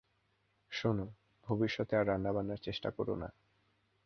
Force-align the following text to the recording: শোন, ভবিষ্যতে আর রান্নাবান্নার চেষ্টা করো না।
শোন, 0.71 0.97
ভবিষ্যতে 1.47 1.93
আর 1.95 2.05
রান্নাবান্নার 2.07 2.57
চেষ্টা 2.57 2.89
করো 2.91 3.13
না। 3.15 3.29